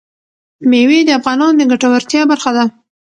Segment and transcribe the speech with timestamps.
[0.69, 2.63] مېوې د افغانانو د ګټورتیا برخه ده.